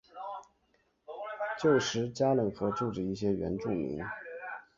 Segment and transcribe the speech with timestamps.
[1.61, 3.99] 旧时加冷河住着一些原住民。